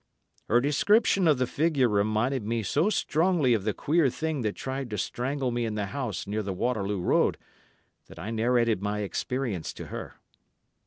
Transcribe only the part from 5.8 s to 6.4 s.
house